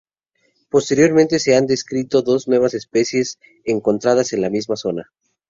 [0.69, 5.11] Posteriormente se han descrito dos nuevas especies encontradas en la misma zona.